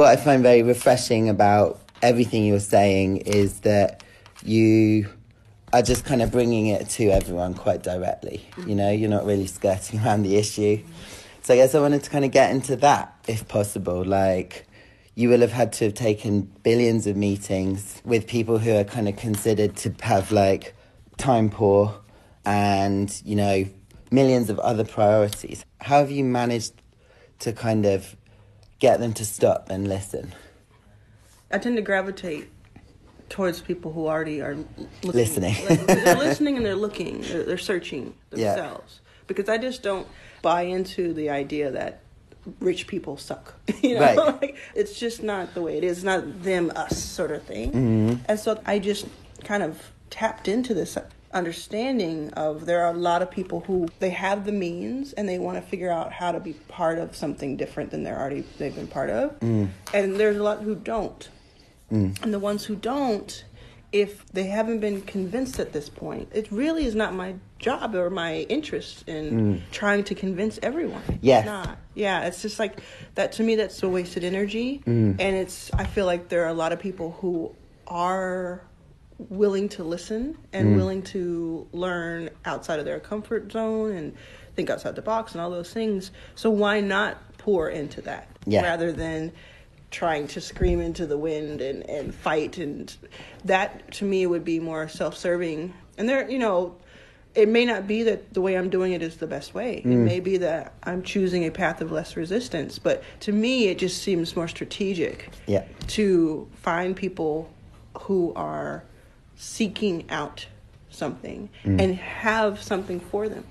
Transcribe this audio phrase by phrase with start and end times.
[0.00, 4.02] What I find very refreshing about everything you're saying is that
[4.42, 5.10] you
[5.74, 8.48] are just kind of bringing it to everyone quite directly.
[8.66, 10.82] You know, you're not really skirting around the issue.
[11.42, 14.02] So I guess I wanted to kind of get into that, if possible.
[14.02, 14.66] Like,
[15.16, 19.06] you will have had to have taken billions of meetings with people who are kind
[19.06, 20.74] of considered to have like
[21.18, 21.94] time poor
[22.46, 23.66] and, you know,
[24.10, 25.62] millions of other priorities.
[25.78, 26.72] How have you managed
[27.40, 28.16] to kind of
[28.80, 30.32] get them to stop and listen?
[31.52, 32.50] I tend to gravitate
[33.28, 35.54] towards people who already are looking, Listening.
[35.86, 37.20] they're listening and they're looking.
[37.20, 38.54] They're, they're searching Yeah.
[38.56, 40.06] themselves because I just don't
[40.42, 42.00] buy into the idea that
[42.58, 43.54] rich people suck.
[43.82, 44.16] you know, Right.
[44.40, 45.98] like, it's just not the way it is.
[45.98, 47.70] It's not them us sort of thing.
[47.72, 48.22] Mm-hmm.
[48.28, 49.06] And so I just
[49.44, 50.90] kind of tapped into this
[51.32, 55.38] understanding of there are a lot of people who they have the means and they
[55.38, 58.74] want to figure out how to be part of something different than they're already they've
[58.74, 59.38] been part of.
[59.40, 59.68] Mm.
[59.94, 61.28] and there's a lot who don't.
[61.92, 62.20] Mm.
[62.22, 63.44] And the ones who don't
[63.92, 68.08] if they haven't been convinced at this point it really is not my job or
[68.08, 69.62] my interest in mm.
[69.70, 71.02] trying to convince everyone.
[71.20, 71.40] Yes.
[71.40, 71.78] it's not.
[71.94, 72.80] Yeah it's just like
[73.14, 74.82] that to me that's a wasted energy.
[74.84, 75.16] Mm.
[75.20, 77.54] And it's i feel like there are a lot of people who
[77.86, 78.62] are
[79.28, 80.76] willing to listen and mm.
[80.76, 84.16] willing to learn outside of their comfort zone and
[84.56, 86.10] think outside the box and all those things.
[86.34, 88.62] So why not pour into that Yeah.
[88.62, 89.32] rather than
[89.90, 92.58] trying to scream into the wind and, and fight?
[92.58, 92.94] And
[93.44, 95.74] that to me would be more self-serving.
[95.98, 96.76] And there you know
[97.32, 99.76] it may not be that the way i'm doing it is the best way.
[99.76, 100.04] It mm.
[100.04, 104.02] may be that i'm choosing a path of less resistance but to me it just
[104.02, 105.64] seems more strategic Yeah.
[105.88, 107.48] to find people
[108.00, 108.82] who are
[109.40, 110.46] seeking out
[110.90, 113.44] something and have something for them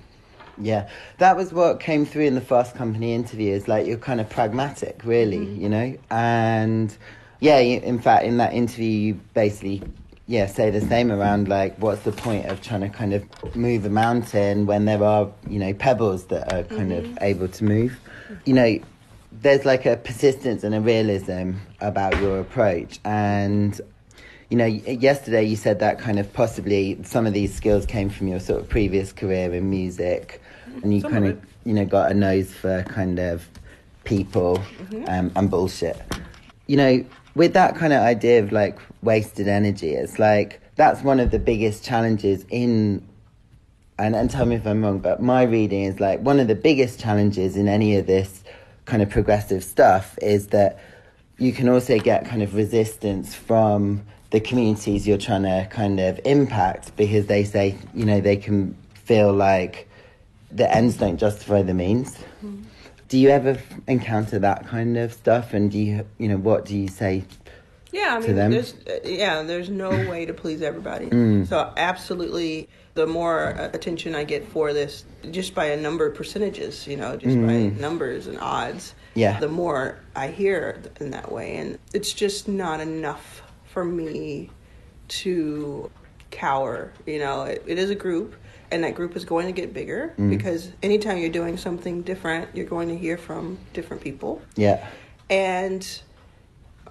[0.56, 0.88] Yeah,
[1.18, 3.52] that was what came through in the Fast Company interview.
[3.54, 5.62] Is like you're kind of pragmatic, really, Mm-hmm.
[5.62, 5.96] you know.
[6.10, 6.94] And
[7.40, 9.82] yeah, you, in fact, in that interview, you basically
[10.26, 13.24] yeah say the same around like what's the point of trying to kind of
[13.56, 17.16] move a mountain when there are you know pebbles that are kind Mm-hmm.
[17.16, 17.98] of able to move.
[18.44, 18.78] You know,
[19.32, 23.80] there's like a persistence and a realism about your approach and
[24.50, 28.26] you know, yesterday you said that kind of possibly some of these skills came from
[28.28, 30.42] your sort of previous career in music,
[30.82, 33.48] and you Some kind of of, you know, got a nose for kind of
[34.04, 35.04] people Mm-hmm.
[35.08, 35.96] um, and bullshit.
[36.66, 37.04] You know,
[37.36, 41.38] with that kind of idea of like wasted energy, it's like that's one of the
[41.38, 43.06] biggest challenges in.
[43.98, 46.54] And, and tell me if I'm wrong, but my reading is like one of the
[46.54, 48.42] biggest challenges in any of this
[48.86, 50.78] kind of progressive stuff is that
[51.36, 56.20] you can also get kind of resistance from the communities you're trying to kind of
[56.24, 59.88] impact because they say, you know, they can feel like
[60.52, 62.16] the ends don't justify the means.
[63.08, 63.58] Do you ever
[63.88, 65.52] encounter that kind of stuff?
[65.52, 67.24] And do you, you know, what do you say?
[67.92, 68.50] Yeah, I to mean, them?
[68.52, 71.06] there's uh, yeah, there's no way to please everybody.
[71.06, 71.48] Mm.
[71.48, 76.14] So absolutely, the more uh, attention I get for this, just by a number of
[76.14, 79.20] percentages, you know, just by numbers and odds, Mm.
[79.22, 79.40] Yeah.
[79.40, 84.50] the more I hear in that way, and it's just not enough for me
[85.08, 85.90] to
[86.30, 86.92] cower.
[87.06, 88.34] You know, it, it is a group.
[88.72, 90.30] And that group is going to get bigger Mm.
[90.30, 94.86] because anytime you're doing something different, you're going to hear from different people Yeah.
[95.28, 95.84] and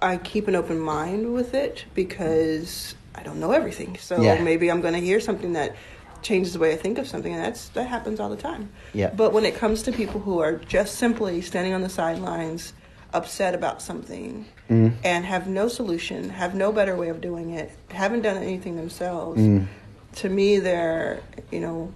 [0.02, 3.96] I keep an open mind with it because I don't know everything.
[3.98, 4.42] So Yeah.
[4.42, 5.74] maybe I'm going to hear something that
[6.20, 8.68] changes the way I think of something, and that's that happens all the time.
[8.92, 9.10] Yeah.
[9.16, 12.74] But when it comes to people who are just simply standing on the sidelines,
[13.12, 14.92] upset about something, Mm.
[15.04, 19.40] and have no solution, have no better way of doing it, haven't done anything themselves,
[19.40, 19.66] Mm.
[20.16, 21.92] to me, they're you know,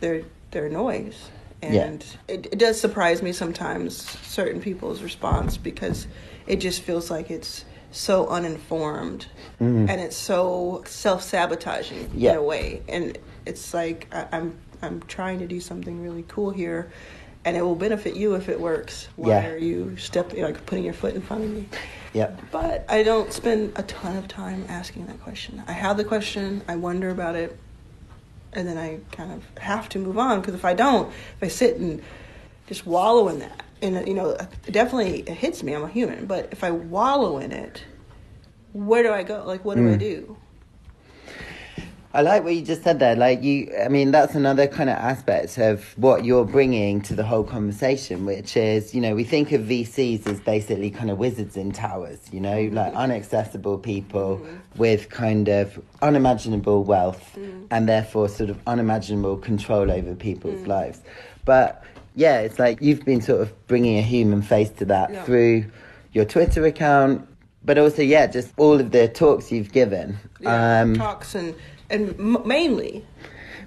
[0.00, 1.30] they're they're noise.
[1.62, 1.84] Yeah.
[1.84, 6.06] And it, it does surprise me sometimes certain people's response because
[6.46, 9.26] it just feels like it's so uninformed
[9.60, 12.32] and it's so self sabotaging Yeah.
[12.32, 12.82] in a way.
[12.88, 13.16] And
[13.46, 16.90] it's like I, I'm I'm trying to do something really cool here,
[17.44, 19.08] and it will benefit you if it works.
[19.16, 19.48] Why Yeah.
[19.50, 21.68] are you stepping like putting your foot in front of me?
[22.14, 22.40] Yep.
[22.50, 25.62] But I don't spend a ton of time asking that question.
[25.66, 27.58] I have the question, I wonder about it,
[28.52, 31.48] and then I kind of have to move on because if I don't, if I
[31.48, 32.02] sit and
[32.66, 34.36] just wallow in that, and you know,
[34.70, 35.74] definitely it hits me.
[35.74, 37.82] I'm a human, but if I wallow in it,
[38.72, 39.42] where do I go?
[39.46, 39.98] Like, what do I Mm.
[39.98, 40.36] do?
[42.14, 43.16] I like what you just said there.
[43.16, 47.24] Like you, I mean, that's another kind of aspect of what you're bringing to the
[47.24, 51.56] whole conversation, which is, you know, we think of VCs as basically kind of wizards
[51.56, 54.78] in towers, you know, like unaccessible people mm-hmm.
[54.78, 57.64] with kind of unimaginable wealth mm-hmm.
[57.72, 60.68] and therefore sort of unimaginable control over people's mm.
[60.68, 61.00] lives.
[61.44, 61.82] But
[62.14, 65.24] yeah, it's like you've been sort of bringing a human face to that Yeah.
[65.24, 65.64] through
[66.12, 67.26] your Twitter account,
[67.64, 70.16] but also yeah, just all of the talks you've given.
[70.38, 71.56] Yeah, um, talks and
[71.94, 73.04] and m- mainly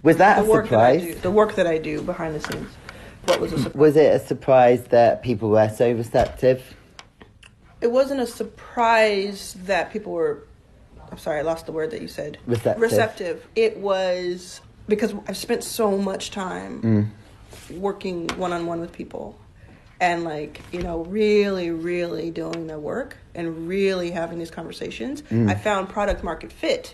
[0.03, 1.15] was that the a work that I surprise?
[1.15, 1.21] do.
[1.21, 2.69] The work that I do behind the scenes.
[3.25, 3.75] What was a surprise?
[3.75, 6.75] Was it a surprise that people were so receptive?
[7.81, 10.43] It wasn't a surprise that people were.
[11.11, 12.37] I'm sorry, I lost the word that you said.
[12.45, 12.81] Receptive.
[12.81, 13.47] Receptive.
[13.55, 17.77] It was because I've spent so much time Mm.
[17.79, 19.37] working one on one with people
[19.99, 25.55] and like you know really really doing the work and really having these conversations i
[25.55, 26.93] found product market fit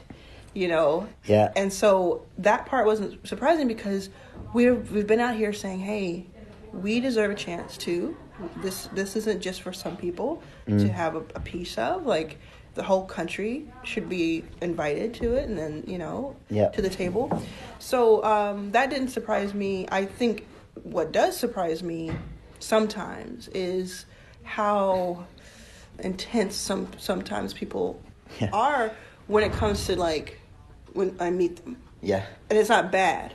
[0.54, 1.52] you know Yeah.
[1.56, 4.10] and so that part wasn't surprising because
[4.54, 6.26] we're we've been out here saying hey
[6.72, 8.16] we deserve a chance too
[8.58, 12.38] this this isn't just for some people to have a, a piece of like
[12.76, 16.70] the whole country should be invited to it and then you know Yeah.
[16.70, 17.30] to the table
[17.80, 20.46] so um, that didn't surprise me i think
[20.84, 22.12] what does surprise me
[22.60, 24.06] sometimes is
[24.44, 25.26] how
[26.00, 28.00] intense some sometimes people
[28.40, 28.50] Yeah.
[28.52, 28.92] are
[29.28, 30.40] when it comes to like
[30.94, 32.24] when I meet them, Yeah.
[32.50, 33.34] and it's not bad,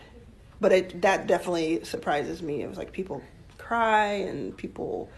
[0.61, 2.63] but it that definitely surprises me.
[2.63, 3.23] It was like people
[3.59, 5.09] cry and people,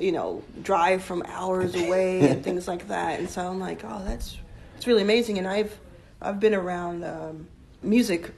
[0.00, 4.02] you know, drive from hours away and things like that, and so I'm like, oh,
[4.06, 4.36] that's
[4.76, 5.38] it's really amazing.
[5.38, 5.78] And I've
[6.20, 7.46] I've been around um,
[7.82, 8.32] music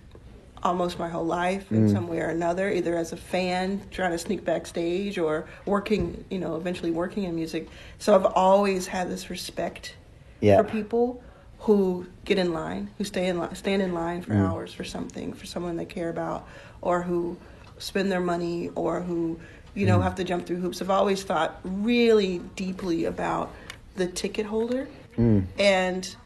[0.62, 4.18] almost my whole life in some way or another, either as a fan trying to
[4.18, 7.66] sneak backstage or working, you know, eventually working in music.
[7.98, 9.96] So I've always had this respect
[10.42, 10.58] Yeah.
[10.58, 11.22] for people
[11.60, 14.48] who get in line, who stay in line, stand in line for mm.
[14.48, 16.48] hours for something, for someone they care about,
[16.80, 17.36] or who
[17.78, 19.38] spend their money, or who,
[19.74, 20.02] you know, mm.
[20.02, 20.80] have to jump through hoops.
[20.80, 23.50] I've always thought really deeply about
[23.96, 25.44] the ticket holder mm.
[25.58, 26.16] and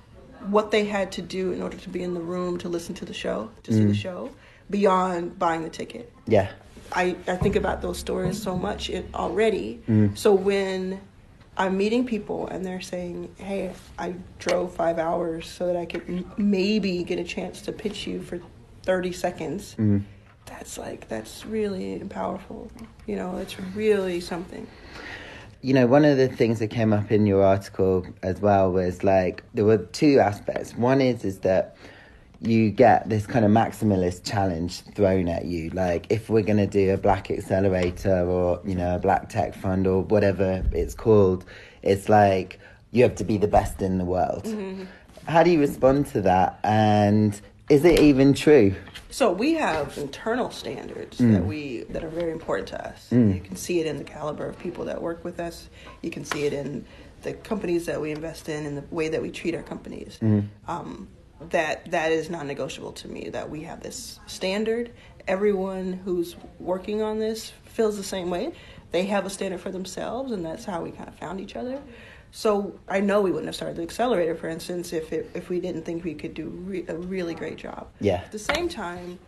[0.47, 3.05] what they had to do in order to be in the room to listen to
[3.05, 4.31] the show, to see the show,
[4.71, 6.13] beyond buying the ticket.
[6.27, 6.51] Yeah.
[6.93, 9.83] I, I think about those stories so much it, already.
[9.89, 10.17] Mm.
[10.17, 11.01] So when
[11.57, 16.03] I'm meeting people and they're saying, "Hey, I drove five hours so that I could
[16.09, 18.41] m- maybe get a chance to pitch you for
[18.83, 20.03] 30 seconds," Mm.
[20.47, 22.71] that's like that's really powerful.
[23.07, 24.67] You know, it's really something.
[25.63, 29.03] you know, one of the things that came up in your article as well was
[29.03, 30.77] like there were two aspects.
[30.77, 31.75] One is is that
[32.47, 35.71] you get this kind of maximalist challenge thrown at you.
[35.71, 39.55] Like if we're going to do a black accelerator or you know a black tech
[39.55, 41.45] fund or whatever it's called,
[41.83, 42.59] it's like
[42.93, 44.45] you have to be the best in the world.
[44.45, 44.85] Mm-hmm.
[45.27, 46.59] How do you respond to that?
[46.63, 48.75] And is it even true?
[49.11, 51.47] So we have internal standards that mm.
[51.47, 53.09] we that are very important to us.
[53.11, 53.35] Mm.
[53.35, 55.69] You can see it in the caliber of people that work with us.
[56.03, 56.85] You can see it in
[57.23, 60.19] the companies that we invest in and the way that we treat our companies.
[60.21, 60.71] Mm-hmm.
[60.71, 61.09] Um,
[61.51, 63.29] that that is non-negotiable to me.
[63.31, 64.93] That we have this standard.
[65.27, 68.53] Everyone who's working on this feels the same way.
[68.91, 71.81] They have a standard for themselves, and that's how we kind of found each other.
[72.31, 75.61] So I know we wouldn't have started the accelerator, for instance, if it, if we
[75.61, 77.87] didn't think we could do re- a really great job.
[78.01, 78.17] Yeah.
[78.25, 79.21] At the same time,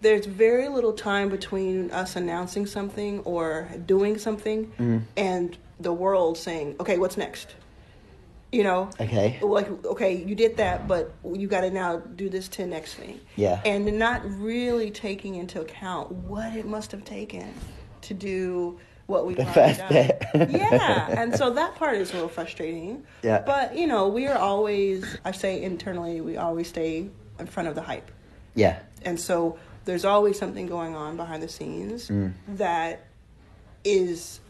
[0.00, 4.98] there's very little time between us announcing something or doing something mm-hmm.
[5.16, 7.54] and the world saying, "Okay, what's next?"
[8.52, 9.38] You know, Okay.
[9.42, 13.20] like okay, you did that, but you got to now do this to next thing.
[13.36, 13.60] Yeah.
[13.64, 17.54] and not really taking into account what it must have taken
[18.02, 19.88] to do what we The first done.
[19.92, 20.22] bit.
[20.50, 23.04] yeah, and so that part is a little frustrating.
[23.22, 23.42] Yeah.
[23.46, 25.18] but you know, we are always.
[25.24, 28.10] I say internally, we always stay in front of the hype.
[28.56, 28.80] Yeah.
[29.02, 32.32] And so there's always something going on behind the scenes Mm.
[32.48, 33.06] that
[33.84, 34.40] is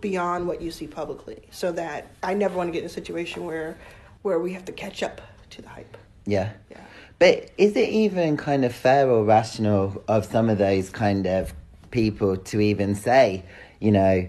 [0.00, 1.42] beyond what you see publicly.
[1.50, 3.76] So that I never want to get in a situation where
[4.22, 5.20] where we have to catch up
[5.50, 5.96] to the hype.
[6.26, 6.52] Yeah.
[6.70, 6.78] Yeah.
[7.18, 11.52] But is it even kind of fair or rational of some of those kind of
[11.90, 13.44] people to even say,
[13.80, 14.28] you know,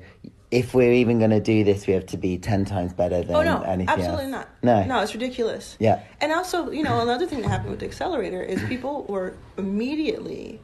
[0.51, 3.35] if we're even going to do this, we have to be 10 times better than
[3.35, 4.31] Oh no, anything absolutely else?
[4.31, 4.49] not.
[4.63, 4.83] No.
[4.85, 5.77] no, it's ridiculous.
[5.79, 6.01] Yeah.
[6.21, 10.59] and also, you know, another thing that happened with the accelerator is people were immediately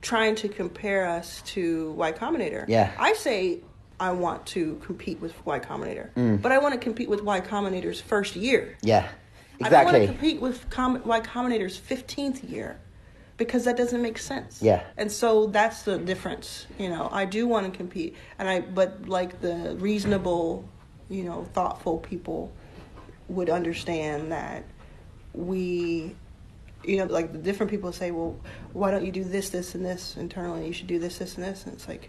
[0.00, 2.64] trying to compare us to Y Combinator.
[2.68, 2.92] Yeah.
[2.98, 3.60] I say
[4.00, 6.40] I want to compete with Y Combinator, Mm.
[6.40, 8.76] but I want to compete with Y Combinator's first year.
[8.82, 9.08] Yeah.
[9.60, 12.78] I don't want to compete with Com- Y Combinator's 15th year
[13.36, 14.62] because that doesn't make sense.
[14.62, 14.82] Yeah.
[14.96, 16.66] And so that's the difference.
[16.78, 20.64] You know, I do want to compete, and I but like the reasonable,
[21.08, 22.52] you know, thoughtful people
[23.28, 24.64] would understand that
[25.34, 26.14] we
[26.84, 28.38] you know like the different people say well
[28.72, 31.44] why don't you do this this and this internally you should do this this and
[31.44, 32.08] this and it's like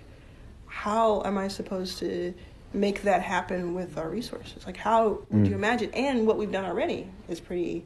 [0.70, 2.34] how am i supposed to
[2.74, 6.66] make that happen with our resources like how would you imagine and what we've done
[6.66, 7.84] already is pretty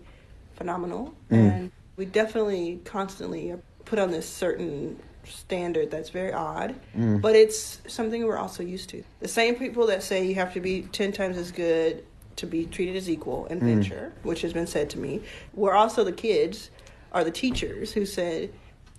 [0.56, 7.22] phenomenal and we definitely constantly are put on this certain standard that's very odd, Mm.
[7.22, 9.04] but it's something we're also used to.
[9.22, 12.04] The same people that say you have to be 10 times as good
[12.38, 13.64] to be treated as equal in Mm.
[13.64, 15.22] venture, which has been said to me,
[15.54, 16.72] were also the kids
[17.14, 18.50] are the teachers who said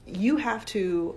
[0.07, 1.14] you have to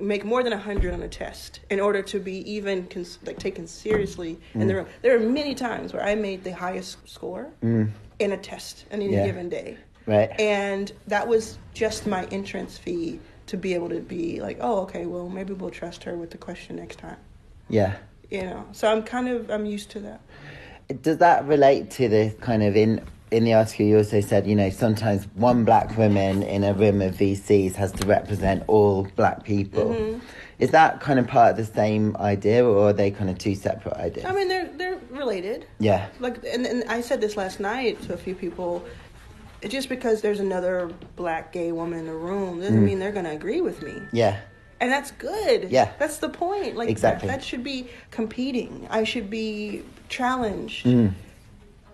[0.00, 3.66] make more than 100 on a test in order to be even cons- like taken
[3.66, 4.66] seriously in Mm.
[4.68, 4.86] the room.
[5.02, 7.92] There are many times where I made the highest score in
[8.32, 9.26] a test on any Yeah.
[9.26, 9.76] given day.
[10.06, 10.30] Right.
[10.40, 15.06] And that was just my entrance fee to be able to be like, oh, okay,
[15.06, 17.16] well, maybe we'll trust her with the question next time.
[17.68, 17.94] yeah.
[18.30, 20.20] You know, so I'm kind of I'm used to that.
[21.02, 24.56] Does that relate to the kind of in in the article you also said, you
[24.56, 29.44] know, sometimes one black woman in a room of VCs has to represent all black
[29.44, 29.90] people.
[29.90, 30.18] Mm-hmm.
[30.58, 33.54] Is that kind of part of the same idea or are they kind of two
[33.54, 34.24] separate ideas?
[34.26, 35.66] I mean, they're they're related.
[35.78, 36.08] yeah.
[36.18, 38.84] Like, and, and I said this last night to a few people.
[39.68, 43.32] Just because there's another black gay woman in the room doesn't mean they're going to
[43.32, 43.92] agree with me.
[44.12, 44.38] Yeah.
[44.80, 45.68] And that's good.
[45.72, 45.90] Yeah.
[45.98, 46.76] That's the point.
[46.76, 47.26] Like Exactly.
[47.26, 48.86] that, that should be competing.
[48.88, 50.86] I should be challenged.
[50.86, 51.12] Mm.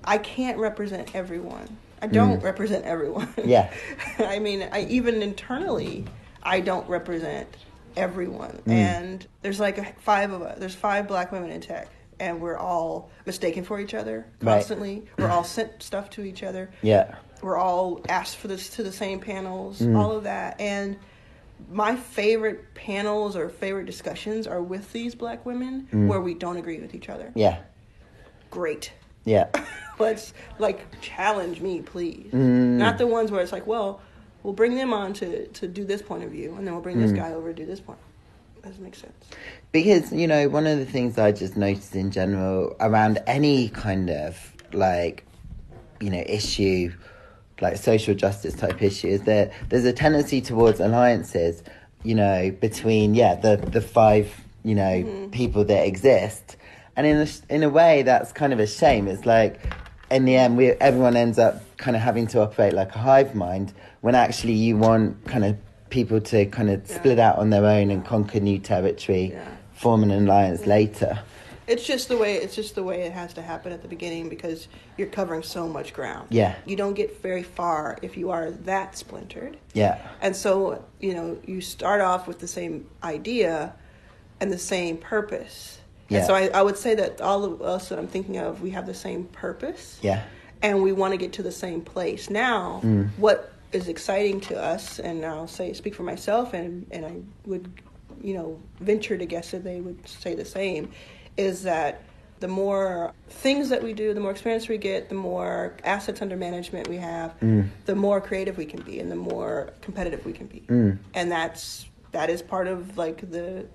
[0.04, 1.76] I can't represent everyone.
[2.02, 3.28] I don't represent everyone.
[3.28, 3.46] Mm.
[3.46, 3.72] Yeah.
[4.18, 6.04] I mean, I even internally,
[6.42, 7.48] I don't represent
[7.96, 8.60] everyone.
[8.66, 8.72] Mm.
[8.72, 10.58] And there's like five of us.
[10.58, 11.88] There's five black women in tech,
[12.20, 14.54] and we're all mistaken for each other Right.
[14.56, 15.04] constantly.
[15.16, 17.14] We're all sent stuff to each other Yeah.
[17.42, 19.96] we're all asked for this to the same panels, Mm.
[19.98, 20.60] all of that.
[20.60, 20.96] And
[21.70, 26.08] my favorite panels or favorite discussions are with these black women Mm.
[26.08, 27.30] where we don't agree with each other.
[27.34, 27.58] Yeah.
[28.50, 28.92] Great.
[29.24, 29.48] Yeah.
[29.98, 32.30] Let's like challenge me, please.
[32.32, 32.76] Mm.
[32.78, 34.00] Not the ones where it's like, well,
[34.42, 36.96] we'll bring them on to to do this point of view, and then we'll bring
[36.96, 37.02] Mm.
[37.02, 37.98] this guy over to do this point.
[38.62, 39.12] Doesn't make sense.
[39.72, 44.08] Because, you know, one of the things I just noticed in general around any kind
[44.08, 45.24] of like,
[46.00, 46.90] you know, issue,
[47.60, 51.62] like social justice type issue, is that there's a tendency towards alliances,
[52.04, 56.56] you know, between, yeah, the, the five, you know, people that exist.
[56.96, 59.08] And in a, in a way, that's kind of a shame.
[59.08, 59.60] It's like,
[60.10, 63.34] in the end, we, everyone ends up kind of having to operate like a hive
[63.34, 65.56] mind when actually you want kind of
[65.90, 66.96] people to kind of Yeah.
[66.96, 69.44] split out on their own and conquer new territory, Yeah.
[69.74, 71.18] form an alliance later.
[71.66, 74.28] It's just the way it's just the way it has to happen at the beginning
[74.28, 76.26] because you're covering so much ground.
[76.30, 76.54] Yeah.
[76.66, 79.56] You don't get very far if you are that splintered.
[79.72, 83.72] Yeah, And so, you know, you start off with the same idea
[84.40, 85.78] and the same purpose.
[86.08, 86.18] Yeah.
[86.18, 88.70] And so I, I would say that all of us that I'm thinking of, we
[88.70, 90.22] have the same purpose yeah,
[90.62, 92.28] and we want to get to the same place.
[92.30, 93.08] Now, Mm.
[93.16, 97.14] what is exciting to us, and I'll say, speak for myself, and, and I
[97.46, 97.70] would,
[98.22, 100.90] you know, venture to guess that they would say the same,
[101.36, 102.02] is that
[102.40, 106.36] the more things that we do, the more experience we get, the more assets under
[106.36, 107.68] management we have, Mm.
[107.86, 110.60] the more creative we can be, and the more competitive we can be.
[110.68, 110.98] Mm.
[111.14, 113.66] And that's that is part of like the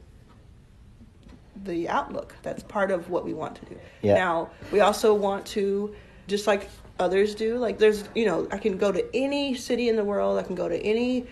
[1.64, 2.36] the outlook.
[2.44, 3.80] That's part of what we want to do.
[4.02, 4.16] Yeah.
[4.16, 5.94] Now, we also want to,
[6.28, 9.96] just like others do, like there's, you know, I can go to any city in
[9.96, 11.28] the world, I can go to any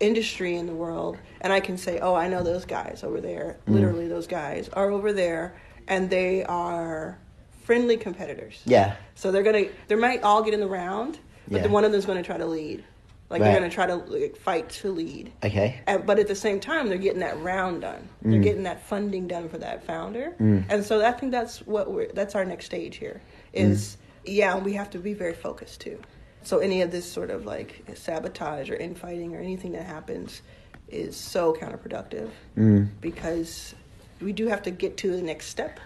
[0.00, 3.58] industry in the world, and I can say, oh, I know those guys over there.
[3.68, 3.74] Mm.
[3.74, 5.56] Literally, those guys are over there,
[5.88, 7.18] and they are
[7.64, 8.62] friendly competitors.
[8.64, 11.18] yeah, So they're gonna, they might all get in the round,
[11.48, 11.62] but Yeah.
[11.64, 12.82] then one of them's gonna try to lead.
[13.30, 13.48] Like Right.
[13.52, 15.32] they're gonna try to like, fight to lead.
[15.44, 18.08] okay, And, but at the same time, they're getting that round done.
[18.24, 18.30] Mm.
[18.30, 20.34] They're getting that funding done for that founder.
[20.38, 22.08] And so I think that's what we're.
[22.12, 23.20] That's our next stage here.
[23.52, 24.32] Is Mm.
[24.36, 25.98] yeah, we have to be very focused too.
[26.42, 30.40] So any of this sort of like sabotage or infighting or anything that happens
[30.88, 32.88] is so counterproductive mm.
[33.02, 33.74] because
[34.22, 35.78] we do have to get to the next step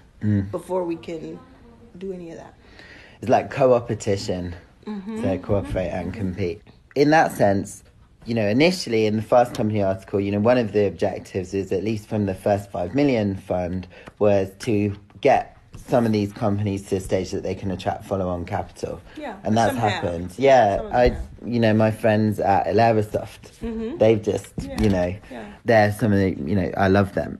[0.52, 1.40] before we can
[1.98, 2.54] do any of that.
[3.20, 4.54] it's like co-opetition
[4.86, 5.22] Mm-hmm.
[5.22, 6.60] to cooperate and compete.
[6.94, 7.82] In that sense,
[8.26, 11.72] you know, initially in the Fast Company article, you know, one of the objectives is
[11.72, 13.86] at least from the first five million fund
[14.18, 15.56] was to get
[15.86, 19.00] some of these companies to a stage that they can attract follow-on capital.
[19.16, 19.92] Yeah, and that's some have.
[20.04, 20.34] happened.
[20.38, 23.98] Yeah, Some of them I, you know, my friends at Ilerasoft, Mhm.
[23.98, 25.44] they've just, Yeah, you know, yeah.
[25.64, 27.38] they're some of the, you know, I love them.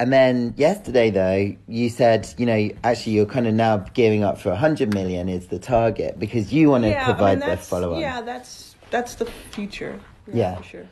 [0.00, 4.38] And then yesterday, though, you said, you know, actually you're kind of now gearing up
[4.38, 7.56] for 100 million is the target because you want to yeah, I provide mean, the
[7.56, 8.00] follow on.
[8.00, 9.98] Yeah, that's that's the future.
[10.32, 10.54] Yeah.
[10.58, 10.86] for sure.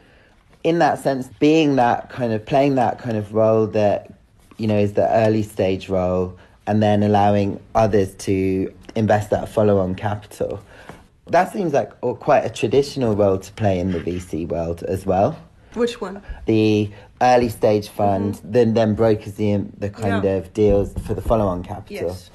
[0.64, 4.12] In that sense, being that kind of playing that kind of role that,
[4.58, 9.78] you know, is the early stage role and then allowing others to invest that follow
[9.78, 10.60] on capital.
[11.28, 15.38] That seems like quite a traditional role to play in the VC world as well.
[15.74, 16.20] Which one?
[16.46, 16.90] the
[17.22, 20.24] early stage fund then then brokers the the kind Mm-hmm.
[20.26, 20.32] Yeah.
[20.32, 22.08] of deals for the follow on capital.
[22.08, 22.29] Yes.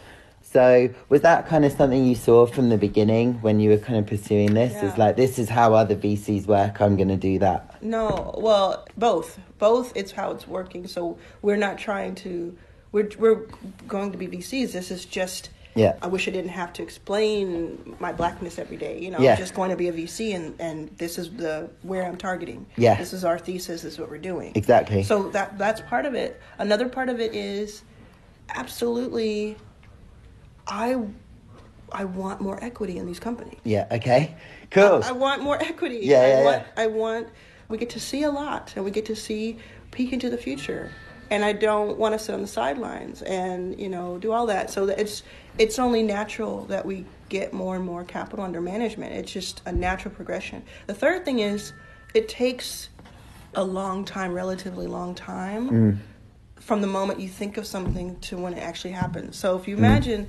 [0.56, 4.00] So was that kind of something you saw from the beginning when you were kind
[4.00, 4.72] of pursuing this?
[4.72, 4.90] Yeah.
[4.90, 6.80] Is like this is how other VCs work.
[6.80, 7.84] I'm going to do that.
[7.84, 9.38] No, well, both.
[9.60, 9.92] Both.
[9.98, 10.88] It's how it's working.
[10.88, 12.58] So we're not trying to.
[12.94, 13.42] We're we're
[13.90, 14.72] going to be VCs.
[14.72, 15.50] This is just.
[15.76, 15.98] Yeah.
[16.02, 18.98] I wish I didn't have to explain my blackness every day.
[19.02, 19.34] You know, Yeah.
[19.34, 22.66] I'm just going to be a VC, and and this is the where I'm targeting.
[22.78, 22.96] Yeah.
[22.96, 23.82] This is our thesis.
[23.82, 24.54] This is what we're doing.
[24.56, 25.04] Exactly.
[25.04, 26.42] So that that's part of it.
[26.60, 27.84] Another part of it is
[28.48, 29.58] absolutely.
[30.68, 30.98] I.
[31.92, 33.60] I want more equity in these companies.
[33.64, 33.88] Yeah.
[33.92, 34.36] Okay.
[34.72, 35.02] Cool.
[35.04, 36.00] I want more equity.
[36.02, 36.84] Yeah, I yeah, want, yeah.
[36.84, 37.28] I want.
[37.70, 39.60] We get to see a lot, and we get to see
[39.92, 40.92] peek into the future.
[41.30, 44.72] And I don't want to sit on the sidelines and you know do all that.
[44.72, 45.24] So that it's
[45.58, 49.14] it's only natural that we get more and more capital under management.
[49.14, 50.64] It's just a natural progression.
[50.88, 51.72] The third thing is,
[52.14, 52.90] it takes
[53.54, 55.98] a long time, relatively long time, Mm.
[56.60, 59.38] from the moment you think of something to when it actually happens.
[59.38, 59.62] So Mm.
[59.62, 60.28] if you imagine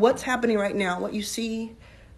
[0.00, 1.72] what's happening right now, what you see.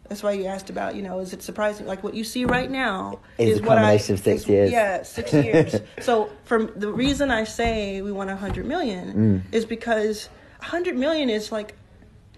[0.09, 1.87] That's why you asked about, you know, is it surprising?
[1.87, 4.71] Like what you see right now Is a what I- combination of six is- years.
[4.73, 5.77] Yeah, six years.
[6.01, 9.55] so from the reason I say we want a hundred million Mm.
[9.55, 10.29] is because
[10.61, 11.75] a hundred million is like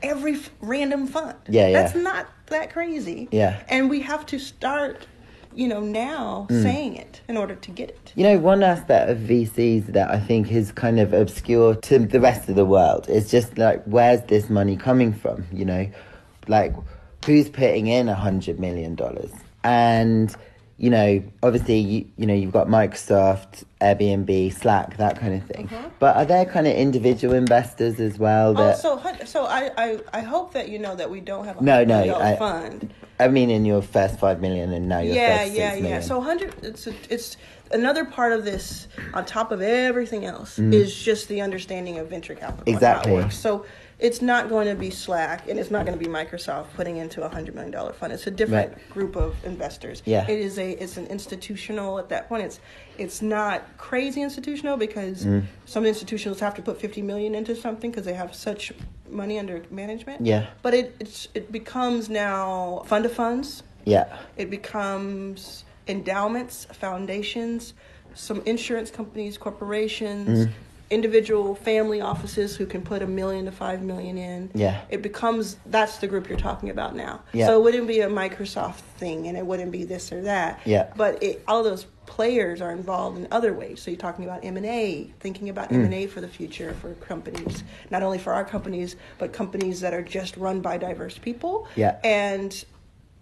[0.03, 1.35] every f- random fund.
[1.49, 1.83] Yeah, yeah.
[1.83, 3.29] That's not that crazy.
[3.33, 3.61] Yeah.
[3.69, 5.07] And we have to start,
[5.55, 6.63] you know, now Mm.
[6.63, 8.13] saying it in order to get it.
[8.17, 12.21] You know, one aspect of VCs that I think is kind of obscure to the
[12.21, 15.45] rest of the world is just like, where's this money coming from?
[15.53, 15.87] You know,
[16.49, 16.75] like,
[17.25, 19.31] who's putting in a hundred million dollars?
[19.63, 20.35] And,
[20.77, 25.67] you know, obviously, you, you know, you've got Microsoft, Airbnb, Slack, that kind of thing.
[25.73, 25.89] Uh-huh.
[26.01, 28.75] But are there kind of individual investors as well that?
[28.77, 31.63] Also, hun- so I, I, I hope that you know that we don't have a
[31.63, 32.95] No, no, hundred million dollar I- fund.
[33.21, 36.01] I mean, in your first five million, and now you're yeah, 36 yeah, yeah.
[36.01, 37.37] So hundred, it's a, it's
[37.71, 40.73] another part of this on top of everything else Mm.
[40.75, 42.65] is just the understanding of venture capital.
[42.67, 43.31] and how it Exactly.
[43.31, 43.65] So
[43.99, 47.23] it's not going to be Slack and it's not going to be Microsoft putting into
[47.23, 48.13] a hundred million dollar fund.
[48.13, 48.91] It's a different Right.
[48.91, 50.03] group of investors.
[50.05, 50.27] Yeah.
[50.29, 52.43] It is a it's an institutional at that point.
[52.45, 52.61] It's
[52.99, 55.45] it's not crazy institutional because Mm.
[55.65, 58.73] some institutions have to put fifty million into something because they have such
[59.09, 60.25] money under management.
[60.27, 60.47] Yeah.
[60.63, 63.63] But it it's, it becomes now fund of funds.
[63.85, 67.75] yeah, It becomes endowments, foundations,
[68.15, 70.51] some insurance companies, corporations, Mm.
[70.95, 74.51] Individual family offices who can put a million to five million in.
[74.55, 74.81] Yeah.
[74.89, 77.23] It becomes that's the group you're talking about now.
[77.33, 77.47] Yeah.
[77.47, 80.61] So it wouldn't be a Microsoft thing and it wouldn't be this or that.
[80.65, 80.93] Yeah.
[80.97, 83.83] But it, all those players are involved in other ways.
[83.83, 85.87] So you're talking about M&A, thinking about Mm.
[85.87, 90.03] M&A for the future for companies, not only for our companies, but companies that are
[90.03, 91.67] just run by diverse people.
[91.75, 91.97] Yeah.
[92.05, 92.65] And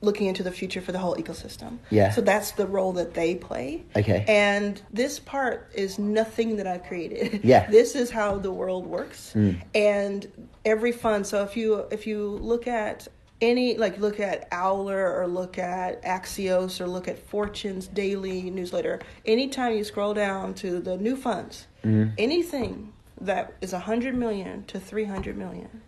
[0.02, 1.78] looking into the future for the whole ecosystem.
[1.90, 2.10] Yeah.
[2.10, 3.84] So that's the role that they play.
[3.96, 4.24] Okay.
[4.28, 7.40] And this part is nothing that I've created.
[7.52, 7.70] Yeah.
[7.70, 9.32] This is how the world works.
[9.34, 9.62] Mm.
[9.74, 11.26] And every fund.
[11.26, 13.08] So if you if you look at
[13.40, 19.00] any like look at Owler or look at Axios or look at Fortune's daily newsletter,
[19.26, 22.14] anytime you scroll down to the new funds, Mm-hmm.
[22.16, 25.82] anything that is 100 million to 300 million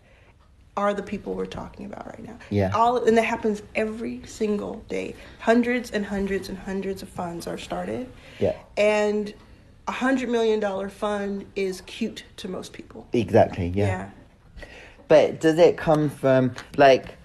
[0.77, 2.37] are the people we're talking about right now.
[2.51, 2.73] Yeah.
[2.75, 5.15] All and that happens every single day.
[5.39, 8.11] Hundreds and hundreds and hundreds of funds are started.
[8.41, 8.57] Yeah.
[8.77, 9.33] And
[9.87, 13.07] a hundred million dollar fund is cute to most people.
[13.13, 13.69] exactly.
[13.69, 14.11] Yeah.
[14.59, 14.67] yeah.
[15.07, 17.17] But does it come from like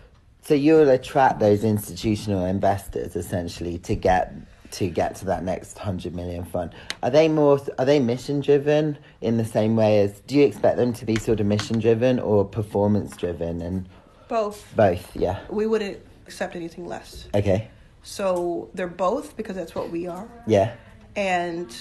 [0.42, 4.34] so you'll attract those institutional investors essentially to get
[4.72, 6.72] to get to that next 100 million fund.
[7.04, 10.78] Are they more are they mission driven in the same way as do you expect
[10.78, 13.90] them to be sort of mission driven or performance driven and
[14.28, 14.72] Both.
[14.76, 15.40] both, yeah.
[15.50, 17.28] We wouldn't accept anything less.
[17.34, 17.70] Okay.
[18.04, 20.28] So they're both because that's what we are.
[20.48, 20.74] Yeah.
[21.16, 21.76] and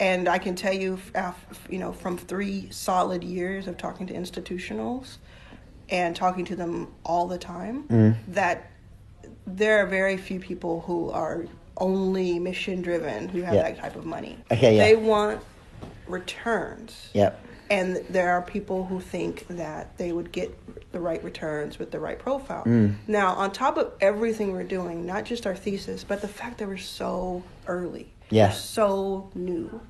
[0.00, 0.98] and I can tell you,
[1.70, 5.18] you know, from three solid years of talking to institutionals
[5.88, 8.16] and talking to them all the time, Mm.
[8.28, 8.70] that
[9.46, 11.46] there are very few people who are
[11.76, 13.62] only mission driven who have Yeah.
[13.62, 14.38] that type of money.
[14.50, 14.84] Okay, yeah.
[14.84, 15.40] They want
[16.06, 17.08] returns.
[17.14, 17.40] Yep.
[17.70, 20.56] And there are people who think that they would get
[20.92, 22.62] the right returns with the right profile.
[22.64, 22.96] Mm.
[23.08, 26.68] Now, on top of everything we're doing, not just our thesis, but the fact that
[26.68, 28.50] we're so early, Yeah.
[28.50, 29.80] so new,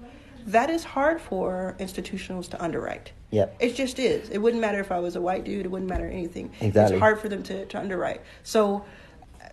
[0.47, 3.13] that is hard for institutionals to underwrite.
[3.31, 3.57] Yep.
[3.59, 4.31] It just is.
[4.31, 5.67] It wouldn't matter if I was a white dude.
[5.67, 6.53] It wouldn't matter anything.
[6.61, 6.95] Exactly.
[6.97, 8.21] It's hard for them to, to underwrite.
[8.45, 8.85] So,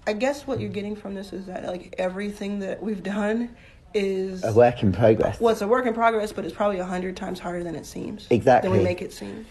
[0.07, 3.55] I guess what you're getting from this is that like everything that we've done
[3.93, 5.39] is A work in progress.
[5.39, 7.85] well, it's a work in progress, but it's probably a hundred times harder than it
[7.85, 8.27] seems.
[8.29, 8.69] Exactly.
[8.69, 9.45] Than we make it seem.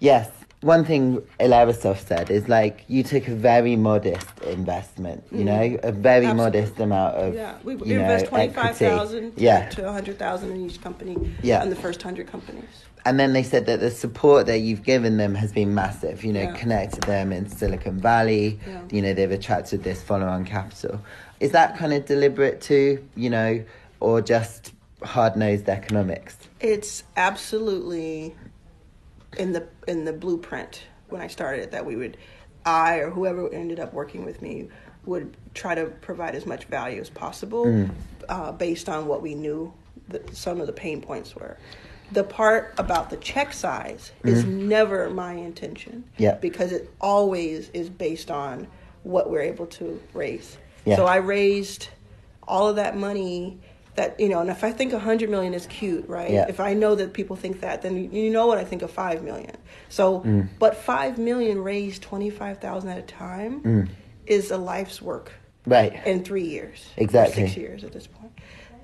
[0.00, 5.78] Yes, one thing Ilerasoft said is like you took a very modest investment, you know,
[5.82, 6.30] a very Mm.
[6.30, 6.34] Absolutely.
[6.34, 10.50] modest amount of Yeah, we, we invest twenty five thousand Yeah, to a hundred thousand
[10.50, 11.16] in each company.
[11.42, 11.62] Yeah.
[11.62, 12.64] in the first hundred companies.
[13.04, 16.24] and then they said that the support that you've given them has been massive.
[16.24, 16.54] You know, Yeah.
[16.54, 18.58] connected them in Silicon Valley.
[18.66, 18.80] Yeah.
[18.90, 21.00] You know, they've attracted this follow-on capital.
[21.40, 23.04] Is that kind of deliberate too?
[23.14, 23.62] You know,
[24.00, 24.72] or just
[25.04, 26.36] hard-nosed economics?
[26.60, 28.34] It's absolutely
[29.36, 32.16] in the in the blueprint when I started that we would,
[32.64, 34.68] I or whoever ended up working with me
[35.06, 37.88] would try to provide as much value as possible
[38.28, 39.72] uh, based on what we knew
[40.08, 41.56] that some of the pain points were.
[42.12, 46.04] The part about the check size is never my intention.
[46.16, 46.34] Yeah.
[46.34, 48.66] Because it always is based on
[49.02, 50.56] what we're able to raise.
[50.84, 50.96] Yeah.
[50.96, 51.88] So I raised
[52.46, 53.58] all of that money
[53.98, 56.46] that you know and if i think 100 million is cute right Yeah.
[56.48, 59.22] if i know that people think that then you know what i think of 5
[59.30, 59.56] million
[59.88, 60.48] so Mm.
[60.58, 63.88] but 5 million raised 25000 at a time Mm.
[64.26, 65.32] is a life's work
[65.66, 65.92] Right.
[66.06, 67.42] in 3 years Exactly.
[67.46, 68.32] 6 years at this point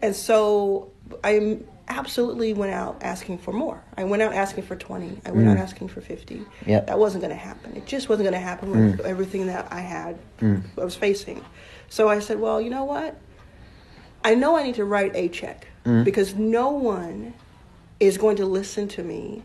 [0.02, 0.90] and so
[1.22, 5.48] i absolutely went out asking for more i went out asking for 20 i went
[5.48, 6.46] out asking for 50 Mm.
[6.66, 6.80] Yeah.
[6.80, 9.80] that wasn't going to happen it just wasn't going to happen with everything that i
[9.96, 11.40] had i was facing
[11.88, 13.10] so i said well you know what
[14.24, 16.02] I know I need to write a check mm-hmm.
[16.02, 17.34] because no one
[18.00, 19.42] is going to listen to me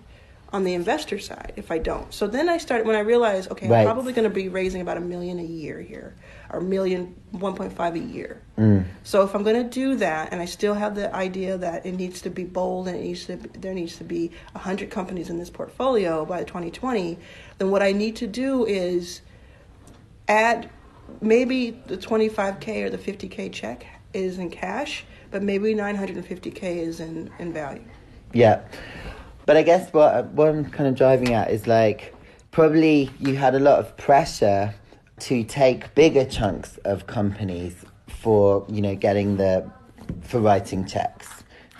[0.51, 2.11] on the investor side if I don't.
[2.11, 3.81] So then I started when I realized, okay, Right.
[3.81, 6.15] I'm probably going to be raising about a million a year here,
[6.49, 8.41] or a million, 1.5 a year.
[8.57, 8.85] Mm.
[9.03, 11.91] So if I'm going to do that, and I still have the idea that it
[11.91, 15.29] needs to be bold and it needs to be, there needs to be 100 companies
[15.29, 17.19] in this portfolio by 2020,
[17.59, 19.21] then what I need to do is
[20.27, 20.69] add
[21.21, 27.31] maybe the 25k or the 50k check is in cash but maybe 950k is in
[27.39, 27.83] in value.
[28.33, 28.61] Yeah,
[29.45, 32.13] but I guess what what I'm kind of driving at is like
[32.51, 34.73] probably you had a lot of pressure
[35.19, 39.69] to take bigger chunks of companies for you know getting the
[40.21, 41.38] for writing checks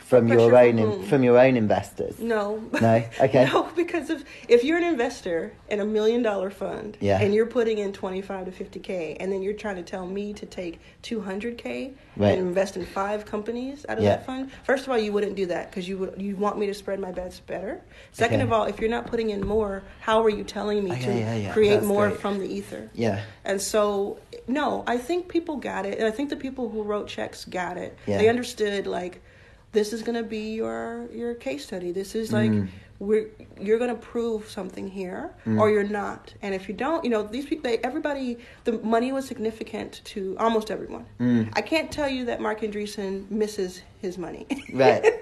[0.09, 2.17] from your own from in, from your own investors.
[2.19, 3.03] no No?
[3.21, 3.45] Okay.
[3.45, 7.21] no because if if you're an investor in a million dollar fund Yeah.
[7.21, 10.45] and you're putting in 25 to 50k and then you're trying to tell me to
[10.47, 14.15] take 200k and invest in five companies out of Yeah.
[14.15, 16.65] that fund first of all you wouldn't do that because you would you want me
[16.65, 17.79] to spread my bets better
[18.11, 18.43] second Okay.
[18.45, 21.11] of all if you're not putting in more how are you telling me Oh, to
[21.19, 22.19] yeah, create That's more great.
[22.19, 23.21] from the ether Yeah.
[23.45, 24.17] And so,
[24.47, 27.77] no, I think people got it, and I think the people who wrote checks got
[27.77, 27.91] it.
[28.05, 28.17] Yeah.
[28.19, 29.21] They understood like,
[29.71, 31.91] this is gonna be your your case study.
[31.91, 32.67] This is like Mm.
[32.99, 33.27] we're
[33.61, 35.59] you're gonna prove something here, Mm.
[35.59, 36.33] or you're not.
[36.41, 40.35] And if you don't, you know, these people, they, everybody, the money was significant to
[40.39, 41.05] almost everyone.
[41.19, 41.49] Mm.
[41.53, 44.45] I can't tell you that Marc Andreessen misses his money.
[44.73, 45.03] Right.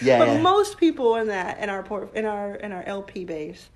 [0.00, 0.40] Yeah, but yeah.
[0.40, 3.68] most people in that in our port in our in our LP base,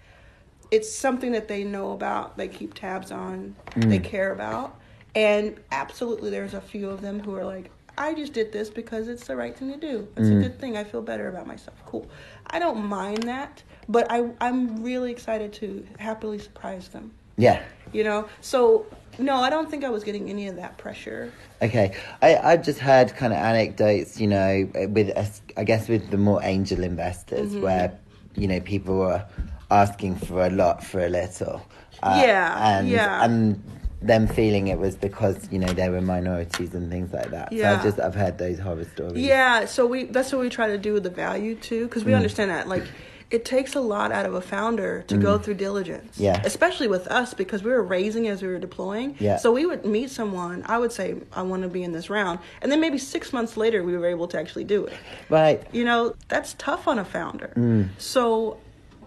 [0.71, 3.91] it's something that they know about, they keep tabs on, Mm.
[3.91, 4.81] they care about,
[5.15, 9.09] and absolutely, there's a few of them who are like, I just did this because
[9.09, 10.07] it's the right thing to do.
[10.17, 10.39] It's Mm.
[10.39, 10.77] a good thing.
[10.77, 11.77] I feel better about myself.
[11.87, 12.07] Cool.
[12.49, 17.13] I don't mind that, but I I'm really excited to happily surprise them.
[17.39, 17.61] Yeah.
[17.93, 18.87] You know, so
[19.19, 21.33] no, I don't think I was getting any of that pressure.
[21.63, 26.11] Okay, I I've just heard kind of anecdotes, you know, with us- I guess with
[26.11, 27.63] the more angel investors, Mm-hmm.
[27.63, 27.93] where
[28.35, 29.25] you know people were
[29.71, 31.63] asking for a lot for a little.
[32.03, 33.25] Uh, Yeah, and yeah.
[33.25, 33.63] and
[34.03, 37.53] them feeling it was because you know they were minorities and things like that.
[37.53, 37.71] Yeah.
[37.73, 39.17] So I've just I've heard those horror stories.
[39.19, 42.07] Yeah, so we that's what we try to do with the value too, because Mm.
[42.07, 42.85] we understand that like
[43.29, 46.17] it takes a lot out of a founder to go through diligence.
[46.17, 46.21] Mm.
[46.23, 46.43] Yeah.
[46.45, 49.17] especially with us because we were raising as we were deploying.
[49.19, 49.39] Yeah.
[49.39, 50.63] So we would meet someone.
[50.67, 53.57] I would say I want to be in this round, and then maybe six months
[53.57, 54.93] later we were able to actually do it.
[55.29, 55.61] Right.
[55.73, 57.53] You know, that's tough on a founder.
[57.57, 57.89] Mm.
[57.99, 58.59] So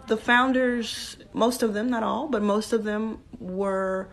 [0.07, 4.09] the founders, most of them, not all, but most of them were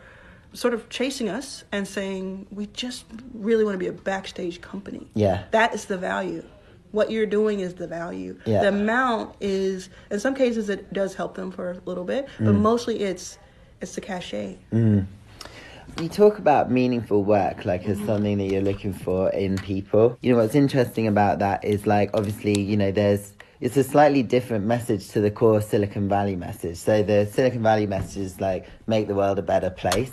[0.57, 5.07] sort of chasing us and saying, we just really want to be a backstage company.
[5.15, 5.45] Yeah.
[5.51, 6.43] That is the value.
[6.93, 8.39] What you're doing is the value.
[8.47, 8.63] Yeah.
[8.63, 12.55] The amount is, in some cases, it does help them for a little bit, but
[12.55, 12.61] Mm.
[12.61, 13.39] mostly it's
[13.83, 14.57] it's the cachet.
[16.01, 20.17] You talk about meaningful work like as something that you're looking for in people.
[20.23, 24.23] You know what's interesting about that is like obviously, you know, there's it's a slightly
[24.23, 26.77] different message to the core Silicon Valley message.
[26.79, 30.13] So the Silicon Valley message is like make the world a better place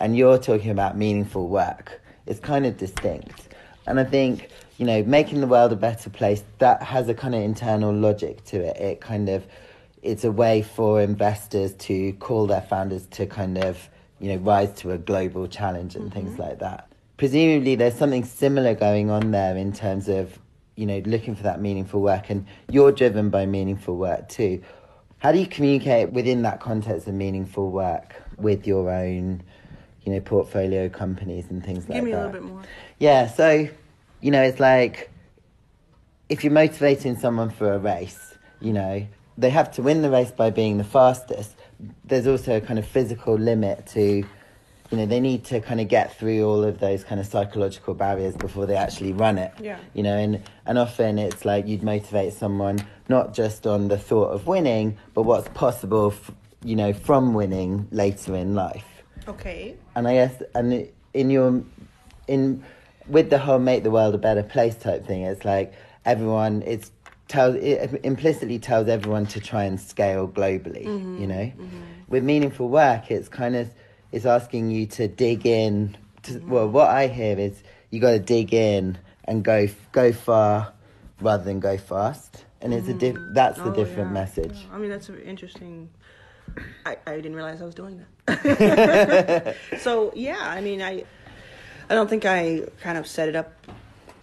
[0.00, 2.00] and you're talking about meaningful work.
[2.26, 3.48] It's kind of distinct.
[3.86, 7.34] And I think, you know, making the world a better place that has a kind
[7.34, 8.76] of internal logic to it.
[8.76, 9.46] It kind of
[10.02, 13.88] it's a way for investors to call their founders to kind of
[14.20, 16.42] you know rise to a global challenge and things mm-hmm.
[16.42, 20.38] like that presumably there's something similar going on there in terms of
[20.76, 24.62] you know looking for that meaningful work and you're driven by meaningful work too
[25.24, 29.42] How do you communicate within that context of meaningful work with your own,
[30.04, 31.94] you know, portfolio companies and things like that.
[31.94, 32.62] Give me a little bit more.
[32.98, 33.68] Yeah, so
[34.20, 35.10] you know, it's like
[36.28, 40.30] if you're motivating someone for a race, you know, they have to win the race
[40.30, 41.54] by being the fastest.
[42.04, 45.88] There's also a kind of physical limit to, you know, they need to kind of
[45.88, 49.52] get through all of those kind of psychological barriers before they actually run it.
[49.60, 49.78] Yeah.
[49.92, 54.28] You know, and and often it's like you'd motivate someone not just on the thought
[54.30, 56.30] of winning, but what's possible, f-
[56.64, 58.86] you know, from winning later in life
[59.28, 59.76] Okay.
[59.94, 61.62] And I guess and in your
[62.26, 62.64] in
[63.06, 65.72] with the whole make the world a better place type thing, it's like
[66.04, 66.90] everyone it's
[67.28, 70.84] tells it implicitly tells everyone to try and scale globally.
[70.84, 71.80] You mm-hmm, know, mm-hmm.
[72.08, 73.70] with meaningful work, it's kind of
[74.12, 75.96] it's asking you to dig in.
[76.24, 76.50] To, mm-hmm.
[76.50, 80.72] Well, what I hear is you got to dig in and go go far
[81.20, 84.20] rather than go fast, and it's a diff- that's the Oh, different yeah.
[84.20, 84.52] message.
[84.54, 84.74] Yeah.
[84.74, 85.88] I mean, that's an interesting.
[86.86, 89.56] I, I didn't realize I was doing that.
[89.80, 91.04] so yeah, I mean, I
[91.90, 93.52] I don't think I kind of set it up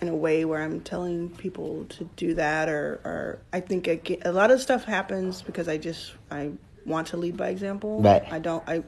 [0.02, 3.96] in a way where I'm telling people to do that, or or I think I
[3.96, 6.52] get, a lot of stuff happens because I just I
[6.86, 8.02] want to lead by example.
[8.02, 8.24] Right.
[8.32, 8.64] I don't.
[8.68, 8.84] I.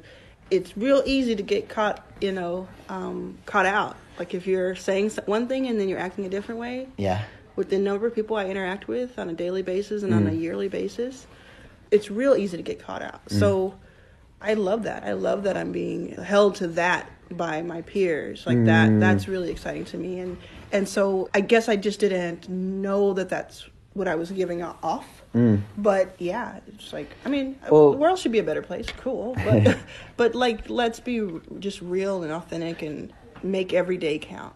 [0.52, 3.96] It's real easy to get caught, you know, um, caught out.
[4.20, 7.24] Like if you're saying one thing and then you're acting a different way, Yeah,
[7.56, 10.32] with the number of people I interact with on a daily basis and on a
[10.32, 10.40] Mm.
[10.42, 11.26] yearly basis,
[11.94, 13.24] it's real easy to get caught out.
[13.28, 13.40] Mm.
[13.40, 13.74] So
[14.42, 15.04] I love that.
[15.04, 18.46] I love that I'm being held to that by my peers.
[18.46, 19.00] Like that Mm.
[19.00, 20.38] that's really exciting to me and
[20.72, 25.08] and so I guess I just didn't know that that's what I was giving off.
[25.78, 27.72] But yeah, it's like I mean, Mm.
[27.72, 28.88] Well- the world should be a better place.
[29.06, 29.78] Cool, but
[30.18, 31.18] but like let's be
[31.60, 33.12] just real and authentic and
[33.44, 34.56] make every day count.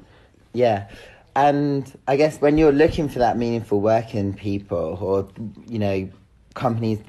[0.54, 0.88] Yeah.
[1.36, 5.28] And I guess when you're looking for that meaningful work in people or,
[5.68, 6.10] you know,
[6.56, 7.00] companies,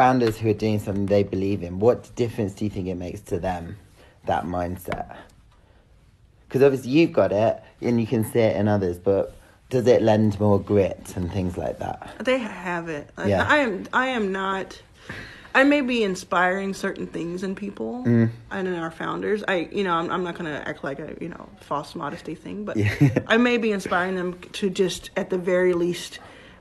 [0.00, 3.20] founders who are doing something they believe in, what difference do you think it makes
[3.22, 3.76] to them,
[4.26, 5.16] that mindset?
[6.46, 9.34] Because obviously you've got it and you can see it in others, but
[9.70, 12.14] does it lend more grit and things like that?
[12.22, 13.08] They have it.
[13.16, 13.46] I- Yeah.
[13.48, 13.86] I am.
[13.92, 14.80] I am not.
[15.54, 18.28] I may be inspiring certain things in people Mm.
[18.50, 19.42] and in our founders.
[19.48, 22.34] I, you know, I'm, I'm not going to act like a, you know, false modesty
[22.34, 22.92] thing, but Yeah.
[23.26, 26.18] I may be inspiring them to just, at the very least,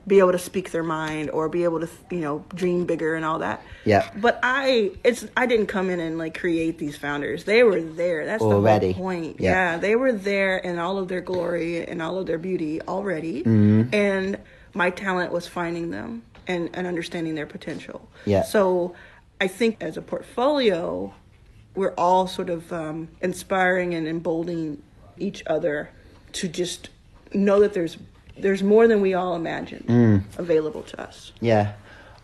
[0.08, 3.26] be able to speak their mind or be able to, you know, dream bigger and
[3.26, 3.64] all that.
[3.86, 4.10] Yeah.
[4.16, 7.46] But I, it's, I didn't come in and like create these founders.
[7.46, 8.26] They were there.
[8.26, 8.88] That's Already.
[8.88, 9.40] the whole point.
[9.40, 9.74] Yeah.
[9.74, 13.44] yeah, they were there in all of their glory and all of their beauty already.
[13.44, 13.94] Mm-hmm.
[13.94, 14.38] And
[14.74, 18.08] my talent was finding them and, and understanding their potential.
[18.26, 18.44] Yeah.
[18.44, 18.96] So
[19.42, 21.14] I think as a portfolio,
[21.74, 24.82] we're all sort of um, inspiring and emboldening
[25.18, 25.90] each other
[26.34, 26.90] to just
[27.34, 27.98] know that there's
[28.38, 30.24] there's more than we all imagined Mm.
[30.38, 31.32] available to us.
[31.42, 31.74] Yeah.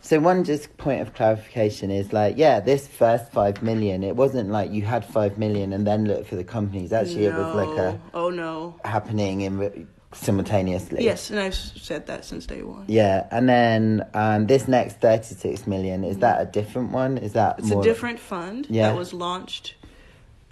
[0.03, 4.49] So one just point of clarification is like, yeah, this first five million, it wasn't
[4.49, 6.91] like you had five million and then look for the companies.
[6.91, 8.75] Actually, it was like a oh no.
[8.83, 11.03] happening in re- simultaneously.
[11.03, 12.85] Yes, and I've said that since day one.
[12.87, 17.19] Yeah, and then um, this next thirty-six million is that a different one?
[17.19, 18.89] Is that It's more a different fund Yeah.
[18.89, 19.75] that was launched.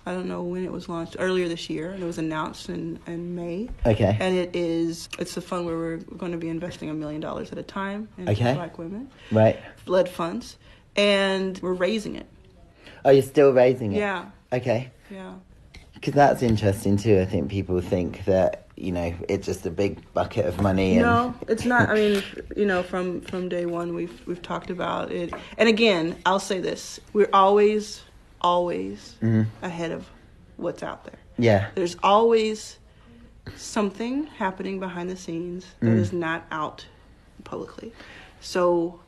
[0.05, 2.99] I don't know when it was launched earlier this year, and it was announced in,
[3.05, 3.69] in May.
[3.85, 4.17] Okay.
[4.19, 7.51] And it is it's a fund where we're going to be investing a million dollars
[7.51, 8.53] at a time into Okay.
[8.53, 9.59] black women right?
[9.85, 10.57] led funds,
[10.95, 12.25] and we're raising it.
[13.05, 13.99] Oh, you're still raising it.
[13.99, 14.91] Yeah, Okay.
[15.11, 15.33] yeah.
[15.93, 17.19] Because that's interesting too.
[17.19, 20.93] I think people think that you know it's just a big bucket of money.
[20.93, 21.89] And, No, it's not.
[21.89, 22.23] I mean,
[22.55, 25.33] you know, from from day one, we've we've talked about it.
[25.57, 28.01] And again, I'll say this: we're always,
[28.41, 29.47] always Mhm.
[29.61, 30.09] ahead of
[30.57, 31.19] what's out there.
[31.37, 32.77] yeah, There's always
[33.55, 36.19] something happening behind the scenes that is Mm.
[36.19, 36.85] not out
[37.43, 37.93] publicly.
[38.41, 38.99] So,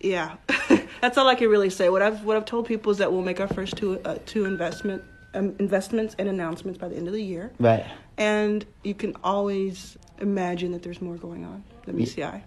[0.00, 0.36] yeah,
[1.00, 1.88] that's all I can really say.
[1.90, 4.44] What I've what I've told people is that we'll make our first two uh, two
[4.46, 5.02] investment
[5.34, 7.84] um, investments and announcements by the end of the year, right.
[8.18, 12.42] and you can always imagine that there's more going on than BCI.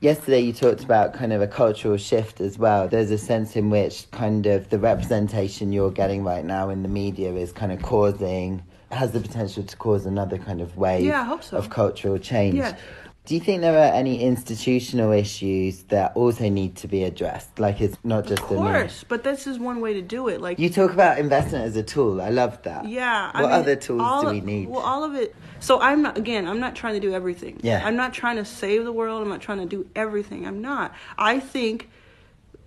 [0.00, 2.86] Yesterday, you talked about kind of a cultural shift as well.
[2.86, 6.88] There's a sense in which kind of the representation you're getting right now in the
[6.88, 11.40] media is kind of causing, has the potential to cause another kind of wave Yeah,
[11.40, 11.56] so.
[11.56, 12.56] of cultural change.
[12.56, 12.78] Yes.
[13.26, 17.58] Do you think there are any institutional issues that also need to be addressed?
[17.58, 20.40] Like it's not just Of course, but this is one way to do it.
[20.40, 22.22] Like You talk about investment as a tool.
[22.22, 22.88] I love that.
[22.88, 23.32] Yeah.
[23.34, 24.68] I What mean, other tools do we need?
[24.68, 25.34] Well, all of it.
[25.58, 26.16] So I'm not.
[26.16, 27.58] Again, I'm not trying to do everything.
[27.62, 27.84] Yeah.
[27.84, 29.22] I'm not trying to save the world.
[29.22, 30.46] I'm not trying to do everything.
[30.46, 30.94] I'm not.
[31.18, 31.90] I think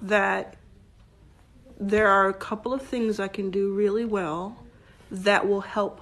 [0.01, 0.57] that
[1.79, 4.61] there are a couple of things I can do really well
[5.09, 6.01] that will help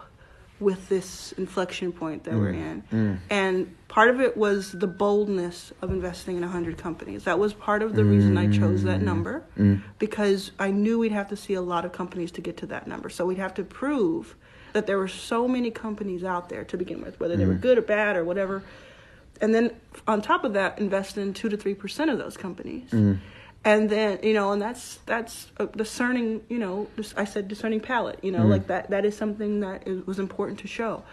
[0.59, 2.83] with this inflection point that we're mm, in.
[2.91, 3.19] Mm.
[3.29, 7.25] And part of it was the boldness of investing in 100 companies.
[7.25, 9.43] That was part of the reason I chose that mm, number
[9.99, 12.87] because I knew we'd have to see a lot of companies to get to that
[12.87, 13.09] number.
[13.09, 14.35] So we'd have to prove
[14.73, 17.77] that there were so many companies out there to begin with, whether they were good
[17.77, 18.63] or bad or whatever.
[19.39, 19.75] And then
[20.07, 22.91] on top of that, invest in 2 to 3% of those companies
[23.63, 28.19] and then you know and that's that's a discerning you know i said discerning palate
[28.23, 28.51] you know mm-hmm.
[28.51, 31.03] like that that is something that is, was important to show.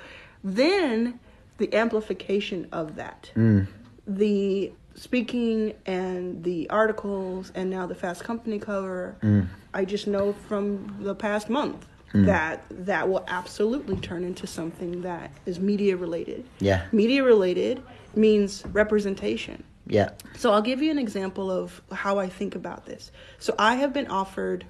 [0.42, 1.18] Then
[1.56, 3.30] the amplification of that.
[3.34, 3.66] Mm.
[4.06, 9.44] The speaking and the articles and now the fast company cover mm.
[9.72, 12.24] i just know from the past month mm.
[12.24, 16.44] that that will absolutely turn into something that is media related.
[16.60, 16.86] Yeah.
[16.92, 17.82] media related
[18.14, 20.10] means representation Yeah.
[20.36, 23.10] so I'll give you an example of how I think about this.
[23.38, 24.64] So I have been offered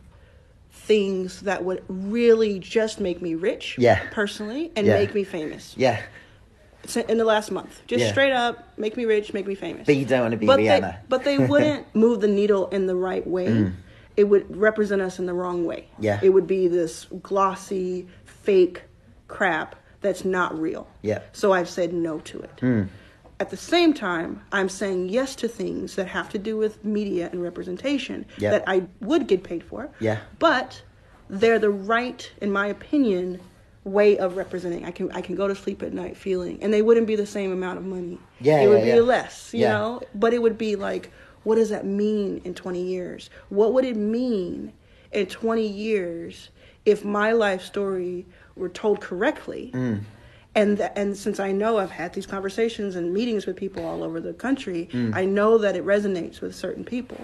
[0.73, 4.01] things that would really just make me rich Yeah.
[4.11, 4.95] personally and Yeah.
[4.95, 6.01] make me famous Yeah.
[6.87, 7.81] So in the last month.
[7.87, 8.11] Just Yeah.
[8.11, 9.87] straight up make me rich, make me famous.
[9.87, 10.81] But you don't want to be but Rihanna.
[10.81, 13.73] They, but they wouldn't move the needle in the right way.
[14.17, 15.89] It would represent us in the wrong way.
[15.99, 16.05] Mm.
[16.05, 16.21] Yeah.
[16.23, 18.83] It would be this glossy, fake
[19.29, 20.87] crap that's not real.
[21.03, 21.21] Yeah.
[21.33, 22.87] So I've said no to it.
[23.45, 27.29] At the same time, I'm saying yes to things that have to do with media
[27.31, 28.53] and representation Yeah.
[28.53, 29.91] that I would get paid for.
[30.01, 30.21] Yeah.
[30.39, 30.81] But
[31.29, 33.41] they're the right, in my opinion,
[33.85, 34.87] way of representing.
[34.87, 37.27] I can I can go to sleep at night feeling, and they wouldn't be the
[37.27, 38.19] same amount of money.
[38.41, 39.13] Yeah, it would yeah, be yeah.
[39.15, 39.73] less, you Yeah.
[39.73, 40.01] know.
[40.15, 41.11] But it would be like,
[41.43, 43.29] what does that mean in 20 years?
[43.51, 44.73] What would it mean
[45.13, 46.49] in 20 years
[46.87, 48.25] if my life story
[48.57, 49.71] were told correctly?
[49.75, 50.01] Mm.
[50.57, 54.03] And th- and since I know I've had these conversations and meetings with people all
[54.05, 55.15] over the country, Mm.
[55.15, 57.19] I know that it resonates with certain people.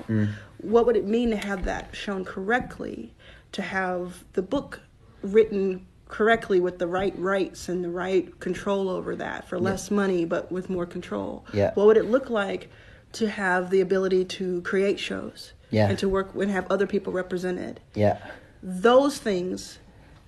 [0.58, 3.14] What would it mean to have that shown correctly?
[3.52, 4.80] To have the book
[5.22, 10.24] written correctly with the right rights and the right control over that for less money
[10.24, 11.44] but with more control.
[11.52, 11.70] Yeah.
[11.74, 12.68] What would it look like
[13.12, 15.88] to have the ability to create shows Yeah.
[15.88, 17.78] and to work and have other people represented?
[17.94, 18.18] Yeah.
[18.62, 19.78] those things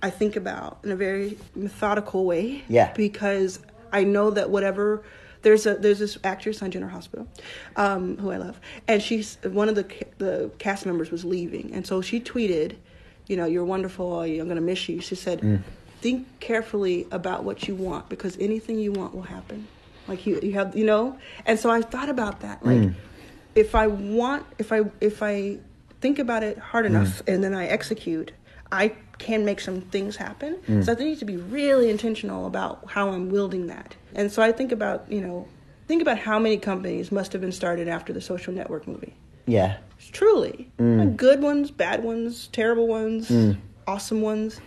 [0.03, 2.63] I think about in a very methodical way.
[2.67, 2.93] Yeah.
[2.93, 3.59] Because
[3.91, 5.01] I know that whatever
[5.43, 7.27] there's a there's this actress on General Hospital,
[7.75, 9.85] um, who I love, and she's one of the
[10.17, 12.75] the cast members was leaving, and so she tweeted,
[13.27, 15.01] you know, you're wonderful, oh, I'm gonna miss you.
[15.01, 15.61] She said, mm.
[16.01, 19.67] think carefully about what you want because anything you want will happen.
[20.07, 22.77] Like you you have you know, and so I thought about that like.
[22.77, 22.95] Mm.
[23.55, 25.59] If I want, if I if I
[26.01, 26.89] think about it hard mm.
[26.89, 28.31] enough and then I execute,
[28.73, 30.57] I can make some things happen.
[30.67, 30.83] Mm.
[30.83, 33.95] So I need to be really intentional about how I'm wielding that.
[34.15, 35.47] And so I think about, you know,
[35.87, 39.13] think about how many companies must have been started after the social network movie.
[39.45, 39.77] Yeah.
[40.11, 40.71] Truly.
[40.79, 41.15] Mm.
[41.15, 43.57] Good ones, bad ones, terrible ones, mm.
[43.87, 44.59] awesome ones.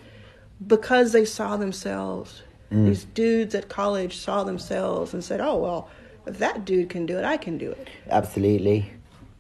[0.66, 2.42] Because they saw themselves.
[2.70, 5.88] These dudes at college saw themselves and said, oh, well,
[6.26, 7.88] if that dude can do it, I can do it.
[8.10, 8.90] Absolutely.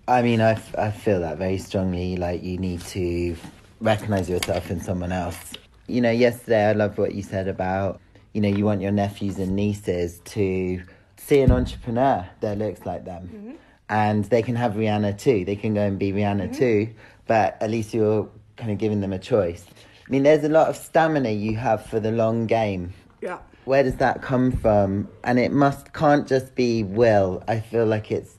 [0.06, 2.16] I mean, I, I feel that very strongly.
[2.16, 3.34] Like, you need to
[3.80, 5.52] recognize yourself in someone else.
[5.86, 8.00] You know, yesterday I loved what you said about,
[8.32, 10.82] you know, you want your nephews and nieces to
[11.16, 13.56] see an entrepreneur that looks like them.
[13.88, 15.44] And they can have Rihanna too.
[15.44, 16.88] They can go and be Rihanna too.
[17.26, 19.64] But at least you're kind of giving them a choice.
[20.06, 23.38] I mean, there's a lot of stamina you have for the long game Yeah.
[23.64, 28.12] where does that come from and it must can't just be will i feel like
[28.12, 28.36] it's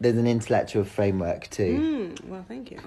[0.00, 1.78] there's an intellectual framework too
[2.20, 2.78] Mm, well, thank you.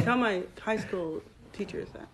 [0.00, 1.20] Tell my high school
[1.52, 2.08] teachers that.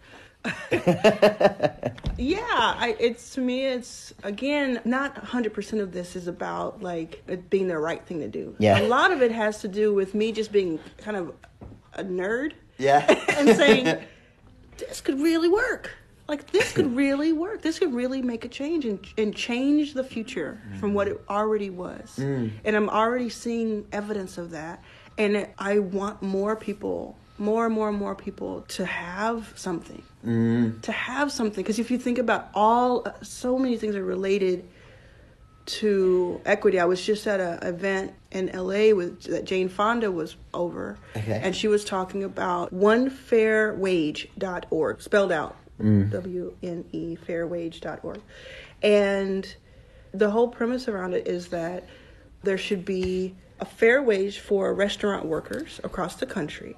[2.16, 7.22] yeah, I, it's to me, it's again not hundred percent of this is about like
[7.26, 8.54] it being the right thing to do.
[8.58, 8.80] Yeah.
[8.80, 11.34] a lot of it has to do with me just being kind of
[11.94, 13.04] a nerd yeah
[13.36, 13.84] and saying
[14.78, 15.90] this could really work.
[16.28, 17.62] Like this could really work.
[17.62, 21.70] This could really make a change and, and change the future from what it already
[21.70, 22.16] was.
[22.18, 22.50] Mm.
[22.64, 24.84] And I'm already seeing evidence of that.
[25.16, 30.02] And I want more people, more and more and more people to have something.
[30.26, 30.80] Mm-hmm.
[30.80, 31.62] To have something.
[31.62, 34.64] Because if you think about all, uh, so many things are related
[35.66, 36.80] to equity.
[36.80, 41.38] I was just at an event in LA with that Jane Fonda was over, Okay.
[41.42, 46.10] and she was talking about onefairwage.org, spelled out mm.
[46.10, 48.20] W N E fairwage.org,
[48.82, 49.54] and
[50.12, 51.84] the whole premise around it is that
[52.42, 56.76] there should be a fair wage for restaurant workers across the country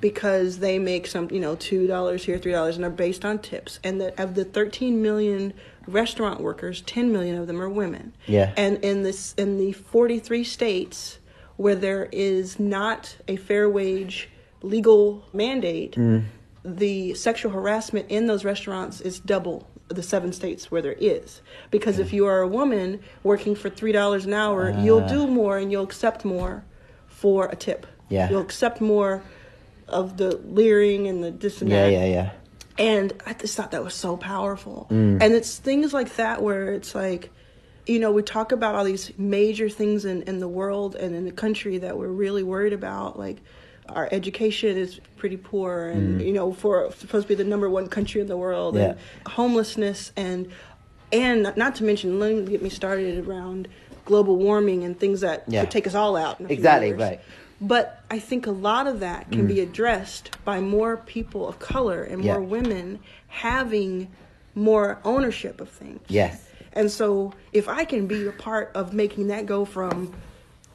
[0.00, 3.38] because they make some, you know, two dollars here, three dollars, and they're based on
[3.38, 3.80] tips.
[3.82, 5.52] And that of the 13 million
[5.86, 8.14] restaurant workers, 10 million of them are women.
[8.26, 8.52] Yeah.
[8.56, 11.18] And in this, in the 43 states
[11.56, 14.28] where there is not a fair wage
[14.62, 16.24] legal mandate, mm.
[16.64, 21.40] the sexual harassment in those restaurants is double the seven states where there is.
[21.70, 25.08] Because if you are a woman working for three dollars an hour, you'll Ah.
[25.08, 26.64] do more and you'll accept more
[27.08, 27.86] for a tip.
[28.08, 28.30] Yeah.
[28.30, 29.22] You'll accept more
[29.88, 31.92] of the leering and the this and Yeah, that.
[31.92, 32.30] yeah, yeah.
[32.78, 34.86] And I just thought that was so powerful.
[34.90, 35.20] Mm.
[35.22, 37.30] And it's things like that where it's like,
[37.86, 41.24] you know, we talk about all these major things in, in the world and in
[41.24, 43.18] the country that we're really worried about.
[43.18, 43.38] Like,
[43.94, 47.88] our education is pretty poor, and you know, for supposed to be the number one
[47.88, 49.30] country in the world, and Mm.
[49.32, 50.48] Homelessness, and
[51.12, 53.66] and not to mention, let me get me started around
[54.04, 55.62] global warming and things that Yeah.
[55.62, 56.38] could take us all out.
[56.38, 57.00] In a few Exactly, years.
[57.00, 57.20] right.
[57.60, 62.02] But I think a lot of that can be addressed by more people of color
[62.04, 62.34] and Yeah.
[62.34, 64.08] more women having
[64.54, 66.00] more ownership of things.
[66.08, 66.42] Yes.
[66.72, 70.12] And so if I can be a part of making that go from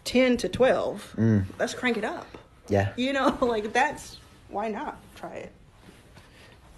[0.04, 1.16] 10 to 12,
[1.58, 2.28] let's crank it up.
[2.70, 2.92] Yeah.
[2.98, 4.18] You know, like that's
[4.50, 5.52] why not try it?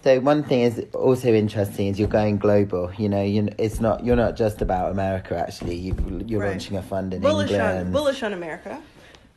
[0.03, 2.91] So one thing is also interesting is you're going global.
[2.97, 5.37] You know, you it's not you're not just about America.
[5.37, 6.51] Actually, you, you're Right.
[6.51, 7.87] launching a fund in Bullish England.
[7.87, 8.79] on bullish on America.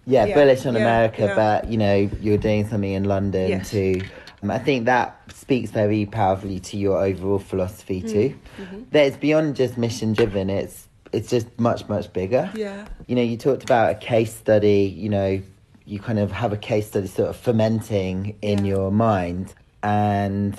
[0.06, 1.34] yeah, Yeah, bullish on yeah, America, yeah.
[1.34, 3.70] but you know you're doing something in London Yes.
[3.70, 4.00] too.
[4.42, 8.34] Um, I think that speaks very powerfully to your overall philosophy Mm, too.
[8.62, 8.82] mm-hmm.
[8.92, 10.50] That it's beyond just mission driven.
[10.50, 12.50] It's it's just much much bigger.
[12.54, 12.86] Yeah.
[13.08, 14.94] You know, you talked about a case study.
[14.96, 15.42] You know,
[15.90, 18.74] you kind of have a case study sort of fermenting in Yeah.
[18.76, 20.54] your mind, and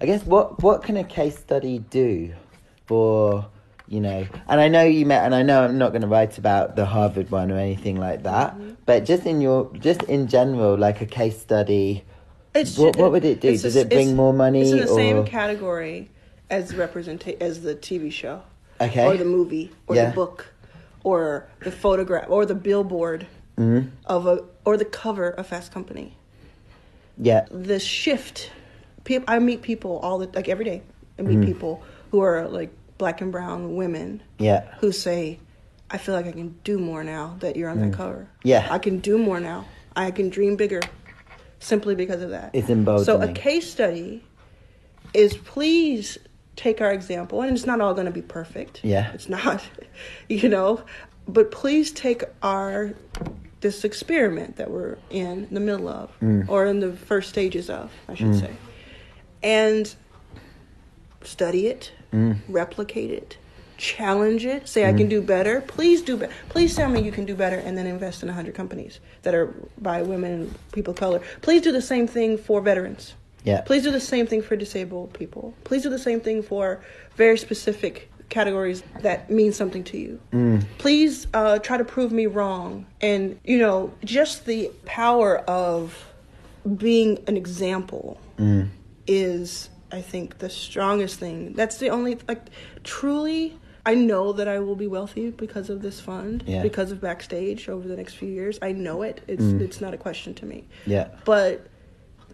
[0.00, 2.32] I guess what what can a case study do
[2.86, 3.46] for
[3.88, 4.26] you know?
[4.48, 6.84] And I know you met, and I know I'm not going to write about the
[6.86, 8.70] Harvard one or anything like that, Mm-hmm.
[8.84, 12.04] but just in your just in general, like a case study.
[12.54, 13.56] It's What- what would it do?
[13.56, 16.10] Does it bring more money It's in the same category
[16.48, 18.40] as representa- as the TV show,
[18.80, 19.04] Okay.
[19.04, 20.06] or the movie, or Yeah.
[20.10, 20.46] the book,
[21.04, 23.26] or the photograph, or the billboard
[23.56, 23.90] Mhm.
[24.04, 26.16] of a or the cover of Fast Company.
[27.18, 27.46] Yeah.
[27.50, 28.50] The shift.
[29.04, 30.82] People, I meet people all the like every day.
[31.18, 34.64] I meet people who are like black and brown women Yeah.
[34.80, 35.38] who say,
[35.90, 38.28] "I feel like I can do more now that you're on that cover.
[38.42, 38.66] Yeah.
[38.70, 39.64] I can do more now.
[39.94, 40.80] I can dream bigger."
[41.58, 42.50] Simply because of that.
[42.52, 44.22] It's in both So a case study
[45.14, 46.18] is please
[46.54, 48.80] take our example, and it's not all going to be perfect.
[48.84, 49.10] Yeah.
[49.14, 49.62] it's not,
[50.28, 50.82] you know,
[51.26, 52.92] but please take our
[53.60, 56.48] this experiment that we're in the middle of, Mm.
[56.48, 58.50] or in the first stages of, I should say,
[59.42, 59.94] and
[61.22, 62.36] study it, Mm.
[62.48, 63.36] replicate it,
[63.78, 65.60] challenge it, say I can do better.
[65.60, 66.32] Please do better.
[66.48, 69.52] Please tell me you can do better, and then invest in hundred companies that are
[69.78, 71.20] by women and people of color.
[71.42, 73.14] Please do the same thing for veterans.
[73.44, 73.60] Yeah.
[73.60, 75.54] Please do the same thing for disabled people.
[75.64, 76.80] Please do the same thing for
[77.16, 80.20] very specific categories that mean something to you.
[80.32, 80.64] Mm.
[80.78, 82.86] Please uh, try to prove me wrong.
[83.00, 86.06] And, you know, just the power of
[86.76, 88.68] being an example mm.
[89.06, 91.52] is, I think, the strongest thing.
[91.52, 92.46] That's the only, like,
[92.84, 93.58] truly.
[93.84, 96.60] I know that I will be wealthy because of this fund, Yeah.
[96.60, 98.58] because of Backstage over the next few years.
[98.60, 99.20] I know it.
[99.28, 99.60] It's mm.
[99.60, 100.66] it's not a question to me.
[100.86, 101.06] Yeah.
[101.24, 101.68] But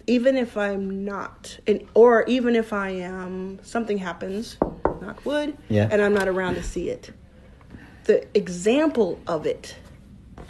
[0.07, 4.57] even if I'm not, and, or even if I am, something happens,
[5.03, 5.88] knock wood, Yeah.
[5.90, 7.11] and I'm not around to see it.
[8.05, 9.76] The example of it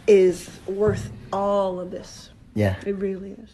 [0.07, 2.31] is worth all of this.
[2.55, 2.77] Yeah.
[2.87, 3.51] It really is.